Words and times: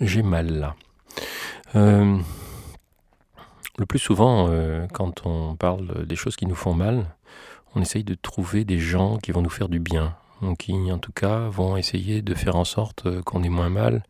J'ai 0.00 0.22
mal 0.22 0.58
là. 0.60 0.76
Euh, 1.74 2.18
le 3.78 3.86
plus 3.86 3.98
souvent, 3.98 4.46
euh, 4.48 4.86
quand 4.92 5.26
on 5.26 5.56
parle 5.56 6.06
des 6.06 6.14
choses 6.14 6.36
qui 6.36 6.46
nous 6.46 6.54
font 6.54 6.72
mal, 6.72 7.06
on 7.74 7.82
essaye 7.82 8.04
de 8.04 8.14
trouver 8.14 8.64
des 8.64 8.78
gens 8.78 9.18
qui 9.18 9.32
vont 9.32 9.42
nous 9.42 9.50
faire 9.50 9.68
du 9.68 9.80
bien, 9.80 10.16
ou 10.40 10.54
qui 10.54 10.72
en 10.92 10.98
tout 10.98 11.12
cas 11.12 11.48
vont 11.48 11.76
essayer 11.76 12.22
de 12.22 12.34
faire 12.34 12.54
en 12.54 12.64
sorte 12.64 13.06
euh, 13.06 13.22
qu'on 13.22 13.42
ait 13.42 13.48
moins 13.48 13.70
mal 13.70 14.02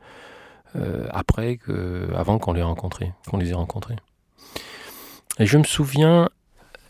après 1.10 1.56
que, 1.56 2.08
avant 2.14 2.38
qu'on 2.38 2.52
les 2.52 2.62
les 2.62 3.50
ait 3.50 3.54
rencontrés. 3.54 3.96
Et 5.38 5.46
je 5.46 5.56
me 5.58 5.64
souviens, 5.64 6.28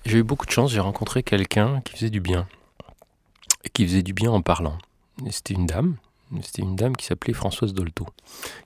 j'ai 0.05 0.19
eu 0.19 0.23
beaucoup 0.25 0.45
de 0.45 0.51
chance, 0.51 0.73
j'ai 0.73 0.81
rencontré 0.81 1.23
quelqu'un 1.23 1.81
qui 1.83 1.95
faisait 1.95 2.11
du 2.11 2.21
bien, 2.21 2.49
et 3.65 3.71
qui 3.71 3.87
faisait 3.87 4.03
du 4.03 4.13
bien 4.13 4.31
en 4.33 4.43
parlant. 4.43 4.77
C'était 5.31 5.55
une 5.55 5.65
dame, 5.65 5.97
c'était 6.43 6.63
une 6.63 6.77
dame 6.77 6.97
qui 6.97 7.07
s'appelait 7.07 7.33
Françoise 7.33 7.73
Dolto. 7.73 8.07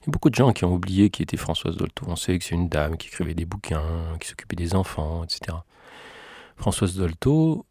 Il 0.01 0.07
y 0.07 0.11
a 0.11 0.13
beaucoup 0.13 0.31
de 0.31 0.35
gens 0.35 0.53
qui 0.53 0.65
ont 0.65 0.73
oublié 0.73 1.11
qui 1.11 1.23
était 1.23 1.37
Françoise 1.37 1.77
Dolto. 1.77 2.05
On 2.09 2.17
sait 2.17 2.39
que 2.39 2.45
c'est 2.45 2.55
une 2.55 2.69
dame 2.69 2.97
qui 2.97 3.09
écrivait 3.09 3.35
des 3.35 3.45
bouquins, 3.45 4.17
qui 4.21 4.29
s'occupait 4.29 4.57
des 4.57 4.75
enfants, 4.75 5.25
etc. 5.25 5.59
Françoise 6.57 6.97
Dolto 6.97 7.65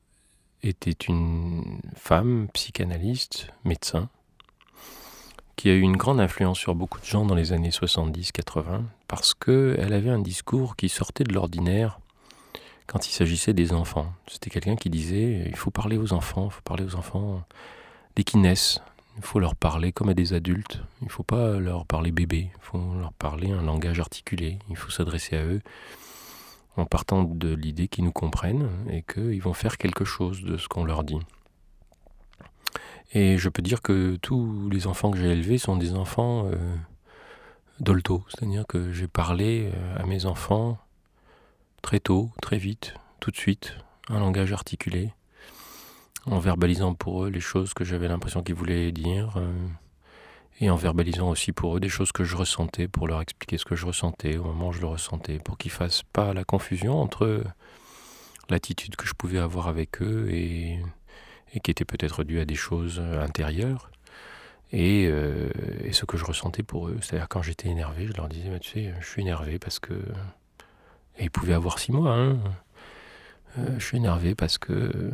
était 0.63 0.91
une 0.91 1.79
femme 1.95 2.47
psychanalyste, 2.53 3.47
médecin, 3.63 4.09
qui 5.55 5.69
a 5.69 5.73
eu 5.73 5.81
une 5.81 5.97
grande 5.97 6.19
influence 6.19 6.57
sur 6.57 6.75
beaucoup 6.75 6.99
de 6.99 7.05
gens 7.05 7.25
dans 7.25 7.35
les 7.35 7.53
années 7.53 7.69
70-80, 7.69 8.83
parce 9.07 9.33
qu'elle 9.33 9.93
avait 9.93 10.09
un 10.09 10.19
discours 10.19 10.75
qui 10.75 10.89
sortait 10.89 11.23
de 11.23 11.33
l'ordinaire 11.33 11.99
quand 12.87 13.07
il 13.07 13.11
s'agissait 13.11 13.53
des 13.53 13.73
enfants. 13.73 14.11
C'était 14.27 14.49
quelqu'un 14.49 14.75
qui 14.75 14.89
disait, 14.89 15.45
il 15.47 15.55
faut 15.55 15.71
parler 15.71 15.97
aux 15.97 16.13
enfants, 16.13 16.47
il 16.49 16.53
faut 16.53 16.61
parler 16.61 16.83
aux 16.83 16.95
enfants 16.95 17.41
dès 18.15 18.23
qu'ils 18.23 18.41
naissent, 18.41 18.81
il 19.17 19.23
faut 19.23 19.39
leur 19.39 19.55
parler 19.55 19.91
comme 19.91 20.09
à 20.09 20.13
des 20.13 20.33
adultes. 20.33 20.81
Il 21.01 21.05
ne 21.05 21.11
faut 21.11 21.23
pas 21.23 21.59
leur 21.59 21.85
parler 21.85 22.11
bébé. 22.11 22.51
Il 22.55 22.61
faut 22.61 22.93
leur 22.99 23.13
parler 23.13 23.51
un 23.51 23.61
langage 23.61 23.99
articulé. 23.99 24.59
Il 24.69 24.77
faut 24.77 24.91
s'adresser 24.91 25.37
à 25.37 25.43
eux 25.43 25.61
en 26.77 26.85
partant 26.85 27.23
de 27.23 27.53
l'idée 27.53 27.87
qu'ils 27.87 28.05
nous 28.05 28.11
comprennent 28.11 28.69
et 28.89 29.03
qu'ils 29.03 29.41
vont 29.41 29.53
faire 29.53 29.77
quelque 29.77 30.05
chose 30.05 30.41
de 30.41 30.57
ce 30.57 30.67
qu'on 30.67 30.85
leur 30.85 31.03
dit. 31.03 31.19
Et 33.13 33.37
je 33.37 33.49
peux 33.49 33.61
dire 33.61 33.81
que 33.81 34.15
tous 34.21 34.69
les 34.69 34.87
enfants 34.87 35.11
que 35.11 35.17
j'ai 35.17 35.29
élevés 35.31 35.57
sont 35.57 35.75
des 35.75 35.93
enfants 35.93 36.45
euh, 36.45 36.75
dolto, 37.81 38.23
c'est-à-dire 38.29 38.65
que 38.65 38.93
j'ai 38.93 39.07
parlé 39.07 39.69
euh, 39.73 39.97
à 39.97 40.05
mes 40.05 40.25
enfants 40.25 40.77
très 41.81 41.99
tôt, 41.99 42.31
très 42.41 42.57
vite, 42.57 42.93
tout 43.19 43.31
de 43.31 43.35
suite, 43.35 43.75
un 44.07 44.19
langage 44.19 44.53
articulé 44.53 45.11
en 46.25 46.39
verbalisant 46.39 46.93
pour 46.93 47.25
eux 47.25 47.29
les 47.29 47.39
choses 47.39 47.73
que 47.73 47.83
j'avais 47.83 48.07
l'impression 48.07 48.43
qu'ils 48.43 48.55
voulaient 48.55 48.91
dire, 48.91 49.33
euh, 49.37 49.51
et 50.59 50.69
en 50.69 50.75
verbalisant 50.75 51.29
aussi 51.29 51.51
pour 51.51 51.77
eux 51.77 51.79
des 51.79 51.89
choses 51.89 52.11
que 52.11 52.23
je 52.23 52.35
ressentais, 52.35 52.87
pour 52.87 53.07
leur 53.07 53.21
expliquer 53.21 53.57
ce 53.57 53.65
que 53.65 53.75
je 53.75 53.85
ressentais 53.85 54.37
au 54.37 54.43
moment 54.43 54.69
où 54.69 54.73
je 54.73 54.81
le 54.81 54.87
ressentais, 54.87 55.39
pour 55.39 55.57
qu'ils 55.57 55.71
fassent 55.71 56.03
pas 56.03 56.33
la 56.33 56.43
confusion 56.43 57.01
entre 57.01 57.43
l'attitude 58.49 58.95
que 58.95 59.07
je 59.07 59.13
pouvais 59.13 59.39
avoir 59.39 59.67
avec 59.67 60.01
eux 60.01 60.29
et, 60.31 60.79
qui 61.63 61.71
était 61.71 61.85
peut-être 61.85 62.23
due 62.23 62.39
à 62.39 62.45
des 62.45 62.55
choses 62.55 62.99
intérieures, 62.99 63.91
euh, 64.73 65.49
et, 65.83 65.91
ce 65.91 66.05
que 66.05 66.17
je 66.17 66.23
ressentais 66.23 66.63
pour 66.63 66.87
eux. 66.87 66.97
C'est-à-dire 67.01 67.27
quand 67.27 67.41
j'étais 67.41 67.69
énervé, 67.69 68.07
je 68.07 68.13
leur 68.13 68.29
disais, 68.29 68.57
tu 68.59 68.71
sais, 68.71 68.93
je 68.99 69.07
suis 69.07 69.21
énervé 69.21 69.59
parce 69.59 69.79
que... 69.79 69.93
Et 71.17 71.25
ils 71.25 71.31
pouvaient 71.31 71.53
avoir 71.53 71.79
six 71.79 71.91
mois, 71.91 72.13
hein. 72.13 72.39
Euh, 73.57 73.77
je 73.77 73.85
suis 73.85 73.97
énervé 73.97 74.33
parce 74.33 74.57
que 74.57 75.11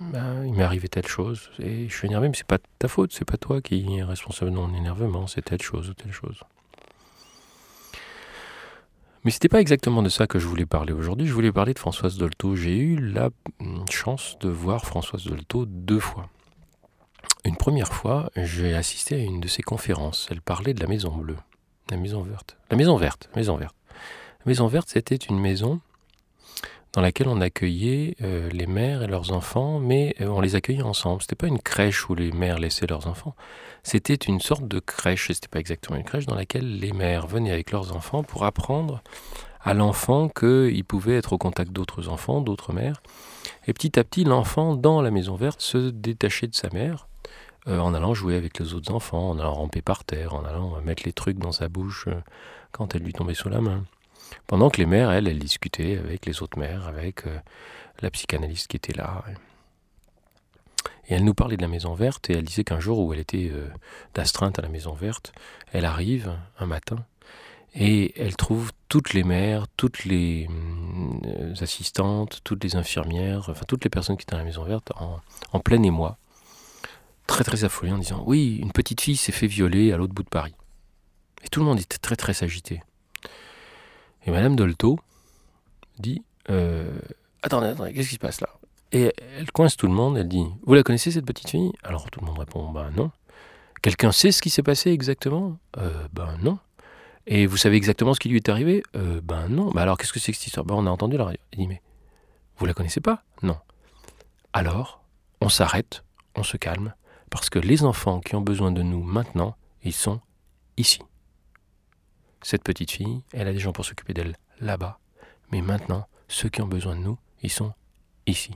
ben, 0.00 0.44
il 0.46 0.54
m'est 0.54 0.62
arrivé 0.62 0.88
telle 0.88 1.06
chose 1.06 1.50
et 1.58 1.88
je 1.88 1.94
suis 1.94 2.06
énervé, 2.06 2.28
mais 2.28 2.34
c'est 2.34 2.46
pas 2.46 2.58
ta 2.78 2.88
faute, 2.88 3.12
c'est 3.12 3.24
pas 3.24 3.36
toi 3.36 3.60
qui 3.60 3.96
es 3.96 4.02
responsable 4.02 4.50
de 4.50 4.56
mon 4.56 4.74
énervement, 4.74 5.26
c'est 5.26 5.42
telle 5.42 5.62
chose 5.62 5.90
ou 5.90 5.94
telle 5.94 6.12
chose. 6.12 6.40
Mais 9.24 9.30
c'était 9.30 9.50
pas 9.50 9.60
exactement 9.60 10.02
de 10.02 10.08
ça 10.08 10.26
que 10.26 10.38
je 10.38 10.46
voulais 10.46 10.64
parler 10.64 10.94
aujourd'hui. 10.94 11.26
Je 11.26 11.34
voulais 11.34 11.52
parler 11.52 11.74
de 11.74 11.78
Françoise 11.78 12.16
Dolto. 12.16 12.56
J'ai 12.56 12.78
eu 12.78 12.96
la 12.96 13.28
chance 13.90 14.38
de 14.40 14.48
voir 14.48 14.86
Françoise 14.86 15.24
Dolto 15.24 15.66
deux 15.66 16.00
fois. 16.00 16.30
Une 17.44 17.56
première 17.56 17.92
fois, 17.92 18.30
j'ai 18.36 18.74
assisté 18.74 19.16
à 19.16 19.18
une 19.18 19.40
de 19.40 19.48
ses 19.48 19.62
conférences. 19.62 20.26
Elle 20.30 20.40
parlait 20.40 20.72
de 20.72 20.80
la 20.80 20.86
Maison 20.86 21.14
Bleue, 21.14 21.36
la 21.90 21.98
Maison 21.98 22.22
Verte, 22.22 22.56
la 22.70 22.78
Maison 22.78 22.96
Verte, 22.96 23.28
Maison 23.36 23.56
Verte. 23.56 23.76
La 24.40 24.46
Maison 24.46 24.66
Verte, 24.68 24.88
c'était 24.88 25.16
une 25.16 25.38
maison 25.38 25.80
dans 26.92 27.00
laquelle 27.00 27.28
on 27.28 27.40
accueillait 27.40 28.16
euh, 28.22 28.48
les 28.50 28.66
mères 28.66 29.02
et 29.02 29.06
leurs 29.06 29.32
enfants, 29.32 29.78
mais 29.78 30.14
euh, 30.20 30.26
on 30.26 30.40
les 30.40 30.56
accueillait 30.56 30.82
ensemble. 30.82 31.22
C'était 31.22 31.36
pas 31.36 31.46
une 31.46 31.60
crèche 31.60 32.08
où 32.08 32.14
les 32.14 32.32
mères 32.32 32.58
laissaient 32.58 32.86
leurs 32.86 33.06
enfants. 33.06 33.34
C'était 33.82 34.14
une 34.14 34.40
sorte 34.40 34.66
de 34.66 34.80
crèche, 34.80 35.30
et 35.30 35.34
c'était 35.34 35.48
pas 35.48 35.60
exactement 35.60 35.96
une 35.96 36.04
crèche, 36.04 36.26
dans 36.26 36.34
laquelle 36.34 36.78
les 36.78 36.92
mères 36.92 37.26
venaient 37.26 37.52
avec 37.52 37.70
leurs 37.70 37.94
enfants 37.94 38.22
pour 38.22 38.44
apprendre 38.44 39.02
à 39.62 39.74
l'enfant 39.74 40.28
qu'il 40.28 40.84
pouvait 40.84 41.16
être 41.16 41.32
au 41.32 41.38
contact 41.38 41.70
d'autres 41.70 42.08
enfants, 42.08 42.40
d'autres 42.40 42.72
mères. 42.72 43.02
Et 43.66 43.72
petit 43.72 43.98
à 43.98 44.04
petit, 44.04 44.24
l'enfant, 44.24 44.74
dans 44.74 45.00
la 45.00 45.10
maison 45.10 45.36
verte, 45.36 45.60
se 45.60 45.90
détachait 45.90 46.48
de 46.48 46.54
sa 46.54 46.70
mère, 46.70 47.06
euh, 47.68 47.78
en 47.78 47.94
allant 47.94 48.14
jouer 48.14 48.36
avec 48.36 48.58
les 48.58 48.74
autres 48.74 48.92
enfants, 48.92 49.30
en 49.30 49.38
allant 49.38 49.54
ramper 49.54 49.82
par 49.82 50.02
terre, 50.02 50.34
en 50.34 50.44
allant 50.44 50.80
mettre 50.80 51.02
les 51.04 51.12
trucs 51.12 51.38
dans 51.38 51.52
sa 51.52 51.68
bouche 51.68 52.08
quand 52.72 52.94
elle 52.94 53.02
lui 53.02 53.12
tombait 53.12 53.34
sous 53.34 53.48
la 53.48 53.60
main. 53.60 53.84
Pendant 54.46 54.70
que 54.70 54.78
les 54.78 54.86
mères, 54.86 55.10
elles, 55.10 55.28
elles 55.28 55.38
discutaient 55.38 55.98
avec 55.98 56.26
les 56.26 56.42
autres 56.42 56.58
mères, 56.58 56.86
avec 56.86 57.26
euh, 57.26 57.38
la 58.00 58.10
psychanalyste 58.10 58.68
qui 58.68 58.76
était 58.76 58.92
là. 58.92 59.24
Et 61.08 61.14
elle 61.14 61.24
nous 61.24 61.34
parlait 61.34 61.56
de 61.56 61.62
la 61.62 61.68
Maison 61.68 61.94
Verte 61.94 62.30
et 62.30 62.34
elle 62.34 62.44
disait 62.44 62.64
qu'un 62.64 62.80
jour 62.80 62.98
où 63.00 63.12
elle 63.12 63.18
était 63.18 63.50
euh, 63.52 63.68
d'astreinte 64.14 64.58
à 64.58 64.62
la 64.62 64.68
Maison 64.68 64.92
Verte, 64.94 65.32
elle 65.72 65.84
arrive 65.84 66.32
un 66.58 66.66
matin 66.66 67.04
et 67.74 68.20
elle 68.20 68.36
trouve 68.36 68.72
toutes 68.88 69.12
les 69.12 69.22
mères, 69.22 69.66
toutes 69.76 70.04
les 70.04 70.48
euh, 71.26 71.54
assistantes, 71.60 72.40
toutes 72.44 72.62
les 72.64 72.76
infirmières, 72.76 73.48
enfin 73.48 73.64
toutes 73.66 73.84
les 73.84 73.90
personnes 73.90 74.16
qui 74.16 74.22
étaient 74.22 74.34
à 74.34 74.38
la 74.38 74.44
Maison 74.44 74.64
Verte 74.64 74.92
en, 74.96 75.20
en 75.52 75.60
plein 75.60 75.82
émoi, 75.82 76.18
très 77.26 77.44
très 77.44 77.64
affolées 77.64 77.92
en 77.92 77.98
disant 77.98 78.22
oui, 78.26 78.58
une 78.60 78.72
petite 78.72 79.00
fille 79.00 79.16
s'est 79.16 79.32
fait 79.32 79.46
violer 79.46 79.92
à 79.92 79.96
l'autre 79.96 80.14
bout 80.14 80.24
de 80.24 80.28
Paris. 80.28 80.54
Et 81.44 81.48
tout 81.48 81.60
le 81.60 81.66
monde 81.66 81.80
était 81.80 81.98
très 81.98 82.16
très 82.16 82.42
agité. 82.44 82.82
Et 84.26 84.30
Madame 84.30 84.56
Dolto 84.56 84.98
dit 85.98 86.22
euh, 86.50 87.00
Attendez, 87.42 87.68
attendez, 87.68 87.92
qu'est-ce 87.92 88.08
qui 88.08 88.14
se 88.14 88.20
passe 88.20 88.40
là? 88.40 88.48
Et 88.92 89.12
elle 89.38 89.50
coince 89.52 89.76
tout 89.76 89.86
le 89.86 89.92
monde, 89.92 90.18
elle 90.18 90.28
dit 90.28 90.46
Vous 90.64 90.74
la 90.74 90.82
connaissez 90.82 91.10
cette 91.10 91.24
petite 91.24 91.50
fille? 91.50 91.72
Alors 91.82 92.10
tout 92.10 92.20
le 92.20 92.26
monde 92.26 92.38
répond 92.38 92.70
Ben 92.70 92.90
non. 92.96 93.10
Quelqu'un 93.82 94.12
sait 94.12 94.32
ce 94.32 94.42
qui 94.42 94.50
s'est 94.50 94.62
passé 94.62 94.90
exactement? 94.90 95.56
Ben 96.12 96.36
non. 96.42 96.58
Et 97.26 97.46
vous 97.46 97.56
savez 97.56 97.76
exactement 97.76 98.14
ce 98.14 98.20
qui 98.20 98.28
lui 98.28 98.36
est 98.36 98.48
arrivé? 98.48 98.82
Ben 98.94 99.48
non. 99.48 99.70
Ben 99.70 99.82
alors 99.82 99.96
qu'est-ce 99.96 100.12
que 100.12 100.18
c'est 100.18 100.32
que 100.32 100.38
cette 100.38 100.48
histoire? 100.48 100.66
Ben 100.66 100.74
on 100.74 100.86
a 100.86 100.90
entendu 100.90 101.16
la 101.16 101.24
radio. 101.24 101.40
Elle 101.52 101.58
dit 101.60 101.66
Mais 101.66 101.80
vous 102.58 102.66
la 102.66 102.74
connaissez 102.74 103.00
pas? 103.00 103.22
Non. 103.42 103.56
Alors, 104.52 105.02
on 105.40 105.48
s'arrête, 105.48 106.04
on 106.36 106.42
se 106.42 106.56
calme, 106.58 106.92
parce 107.30 107.48
que 107.48 107.58
les 107.58 107.84
enfants 107.84 108.20
qui 108.20 108.34
ont 108.34 108.42
besoin 108.42 108.72
de 108.72 108.82
nous 108.82 109.02
maintenant, 109.02 109.56
ils 109.82 109.94
sont 109.94 110.20
ici. 110.76 111.00
Cette 112.42 112.62
petite 112.62 112.90
fille, 112.90 113.22
elle 113.32 113.48
a 113.48 113.52
des 113.52 113.58
gens 113.58 113.72
pour 113.72 113.84
s'occuper 113.84 114.14
d'elle 114.14 114.36
là-bas. 114.60 114.98
Mais 115.52 115.60
maintenant, 115.60 116.06
ceux 116.28 116.48
qui 116.48 116.62
ont 116.62 116.66
besoin 116.66 116.96
de 116.96 117.00
nous, 117.00 117.18
ils 117.42 117.50
sont 117.50 117.72
ici. 118.26 118.52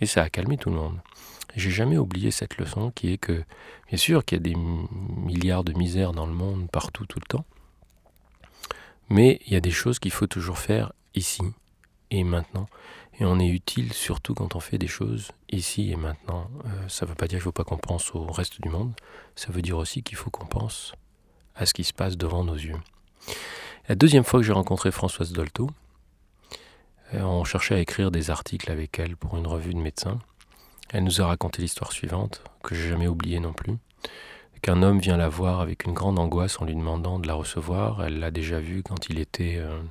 Et 0.00 0.06
ça 0.06 0.22
a 0.22 0.30
calmé 0.30 0.56
tout 0.56 0.70
le 0.70 0.76
monde. 0.76 1.00
J'ai 1.56 1.70
jamais 1.70 1.98
oublié 1.98 2.30
cette 2.30 2.58
leçon 2.58 2.90
qui 2.90 3.12
est 3.12 3.18
que, 3.18 3.44
bien 3.88 3.98
sûr 3.98 4.24
qu'il 4.24 4.38
y 4.38 4.40
a 4.40 4.42
des 4.42 4.56
milliards 4.56 5.64
de 5.64 5.72
misères 5.72 6.12
dans 6.12 6.26
le 6.26 6.32
monde, 6.32 6.68
partout, 6.70 7.06
tout 7.06 7.20
le 7.20 7.26
temps, 7.26 7.44
mais 9.08 9.40
il 9.46 9.52
y 9.52 9.56
a 9.56 9.60
des 9.60 9.70
choses 9.70 9.98
qu'il 9.98 10.10
faut 10.10 10.26
toujours 10.26 10.58
faire 10.58 10.92
ici 11.14 11.42
et 12.10 12.24
maintenant. 12.24 12.68
Et 13.20 13.24
on 13.24 13.38
est 13.38 13.48
utile 13.48 13.92
surtout 13.92 14.34
quand 14.34 14.56
on 14.56 14.60
fait 14.60 14.78
des 14.78 14.88
choses 14.88 15.30
ici 15.50 15.92
et 15.92 15.96
maintenant. 15.96 16.50
Euh, 16.64 16.88
ça 16.88 17.06
ne 17.06 17.10
veut 17.10 17.14
pas 17.14 17.26
dire 17.26 17.38
qu'il 17.38 17.38
ne 17.38 17.44
faut 17.44 17.52
pas 17.52 17.64
qu'on 17.64 17.78
pense 17.78 18.12
au 18.14 18.24
reste 18.26 18.60
du 18.60 18.68
monde, 18.68 18.92
ça 19.36 19.52
veut 19.52 19.62
dire 19.62 19.78
aussi 19.78 20.02
qu'il 20.02 20.16
faut 20.16 20.30
qu'on 20.30 20.46
pense 20.46 20.94
à 21.54 21.66
ce 21.66 21.74
qui 21.74 21.84
se 21.84 21.92
passe 21.92 22.16
devant 22.16 22.42
nos 22.42 22.56
yeux. 22.56 22.80
La 23.88 23.94
deuxième 23.94 24.24
fois 24.24 24.40
que 24.40 24.46
j'ai 24.46 24.52
rencontré 24.52 24.90
Françoise 24.90 25.32
Dolto, 25.32 25.70
euh, 27.12 27.22
on 27.22 27.44
cherchait 27.44 27.74
à 27.74 27.78
écrire 27.80 28.10
des 28.10 28.30
articles 28.30 28.70
avec 28.70 28.98
elle 28.98 29.16
pour 29.16 29.36
une 29.36 29.46
revue 29.46 29.74
de 29.74 29.78
médecins. 29.78 30.18
Elle 30.90 31.04
nous 31.04 31.20
a 31.20 31.26
raconté 31.26 31.60
l'histoire 31.60 31.92
suivante, 31.92 32.42
que 32.62 32.74
j'ai 32.74 32.88
jamais 32.88 33.08
oubliée 33.08 33.40
non 33.40 33.52
plus. 33.52 33.76
Qu'un 34.62 34.82
homme 34.82 34.98
vient 34.98 35.18
la 35.18 35.28
voir 35.28 35.60
avec 35.60 35.84
une 35.84 35.92
grande 35.92 36.18
angoisse 36.18 36.60
en 36.60 36.64
lui 36.64 36.74
demandant 36.74 37.18
de 37.18 37.26
la 37.26 37.34
recevoir. 37.34 38.02
Elle 38.02 38.18
l'a 38.18 38.30
déjà 38.30 38.60
vu 38.60 38.82
quand 38.82 39.10
il 39.10 39.18
était 39.18 39.56
euh, 39.58 39.82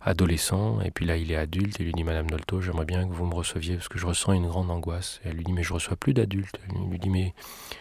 adolescent, 0.00 0.80
et 0.80 0.90
puis 0.90 1.04
là 1.04 1.18
il 1.18 1.30
est 1.30 1.36
adulte, 1.36 1.78
et 1.80 1.84
lui 1.84 1.92
dit 1.92 2.04
Madame 2.04 2.30
Dolto, 2.30 2.62
j'aimerais 2.62 2.86
bien 2.86 3.06
que 3.06 3.12
vous 3.12 3.26
me 3.26 3.34
receviez 3.34 3.74
parce 3.74 3.88
que 3.88 3.98
je 3.98 4.06
ressens 4.06 4.32
une 4.32 4.46
grande 4.46 4.70
angoisse. 4.70 5.20
Elle 5.24 5.36
lui 5.36 5.44
dit 5.44 5.52
Mais 5.52 5.62
je 5.62 5.74
reçois 5.74 5.96
plus 5.96 6.14
d'adultes. 6.14 6.58
Elle 6.68 6.90
lui 6.90 6.98
dit 6.98 7.10
Mais 7.10 7.34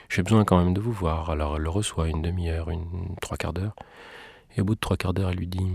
j'ai 0.10 0.22
besoin 0.22 0.44
quand 0.44 0.58
même 0.58 0.74
de 0.74 0.82
vous 0.82 0.92
voir. 0.92 1.30
Alors 1.30 1.56
elle 1.56 1.62
le 1.62 1.70
reçoit 1.70 2.10
une 2.10 2.22
demi-heure, 2.22 2.70
une 2.70 3.16
trois 3.22 3.38
quarts 3.38 3.54
d'heure. 3.54 3.76
Et 4.56 4.62
au 4.62 4.66
bout 4.66 4.76
de 4.76 4.80
trois 4.80 4.98
quarts 4.98 5.14
d'heure, 5.14 5.30
elle 5.30 5.38
lui 5.38 5.48
dit 5.48 5.66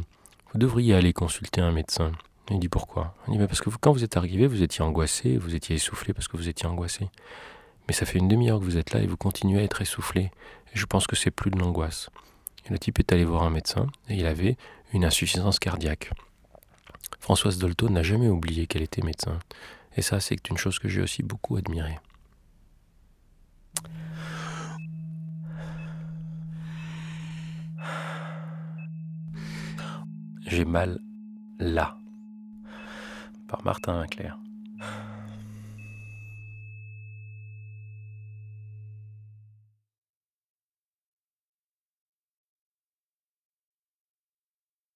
Vous 0.53 0.59
devriez 0.59 0.95
aller 0.95 1.13
consulter 1.13 1.61
un 1.61 1.73
médecin. 1.73 2.13
Il 2.51 2.59
dit 2.59 2.69
Pourquoi? 2.69 3.15
Il 3.29 3.39
dit 3.39 3.47
Parce 3.47 3.61
que 3.61 3.71
quand 3.71 3.93
vous 3.93 4.05
êtes 4.05 4.17
arrivé, 4.17 4.47
vous 4.47 4.63
étiez 4.63 4.83
angoissé, 4.83 5.37
vous 5.37 5.55
étiez 5.55 5.77
essoufflé 5.77 6.13
parce 6.13 6.29
que 6.29 6.37
vous 6.37 6.49
étiez 6.49 6.67
angoissé. 6.67 7.09
Mais 7.89 7.95
ça 7.95 8.07
fait 8.07 8.19
une 8.19 8.29
demi-heure 8.29 8.59
que 8.59 8.65
vous 8.65 8.79
êtes 8.79 8.93
là 8.93 9.01
et 9.01 9.07
vous 9.07 9.17
continuez 9.17 9.61
à 9.61 9.63
être 9.63 9.83
essoufflé. 9.83 10.31
Et 10.75 10.79
je 10.79 10.87
pense 10.87 11.07
que 11.07 11.17
c'est 11.17 11.31
plus 11.31 11.51
de 11.51 11.59
l'angoisse. 11.59 12.11
Le 12.71 12.79
type 12.79 12.99
est 12.99 13.13
allé 13.13 13.25
voir 13.25 13.43
un 13.43 13.51
médecin 13.51 13.87
et 14.09 14.15
il 14.15 14.27
avait 14.27 14.57
une 14.93 15.05
insuffisance 15.05 15.59
cardiaque. 15.59 16.11
Françoise 17.21 17.59
Dolto 17.59 17.89
n'a 17.89 18.03
jamais 18.03 18.29
oublié 18.29 18.67
qu'elle 18.67 18.83
était 18.83 19.03
médecin. 19.03 19.39
Et 19.97 20.03
ça, 20.03 20.21
c'est 20.21 20.49
une 20.49 20.57
chose 20.57 20.79
que 20.79 20.89
j'ai 20.89 21.03
aussi 21.03 21.23
beaucoup 21.23 21.57
admirée. 21.57 21.99
J'ai 30.55 30.65
mal 30.65 31.01
là. 31.59 31.97
Par 33.49 33.65
Martin 33.65 34.07
Claire. 34.07 34.39